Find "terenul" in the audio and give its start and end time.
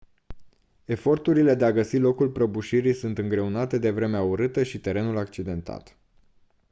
4.79-5.17